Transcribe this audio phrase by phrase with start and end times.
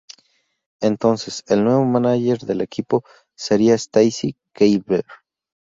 [0.81, 3.03] Entonces, el nuevo mánager del equipo
[3.37, 5.05] sería Stacy Keibler.